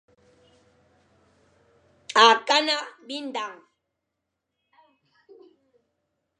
Akana 2.25 2.77
bindañ. 3.07 3.55